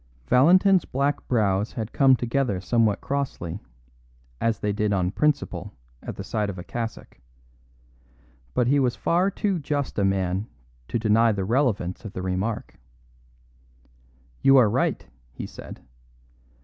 [0.25, 3.59] Valentin's black brows had come together somewhat crossly,
[4.41, 7.19] as they did on principle at the sight of the cassock.
[8.55, 10.47] But he was far too just a man
[10.87, 12.79] to deny the relevance of the remark.
[14.41, 15.83] "You are right," he said.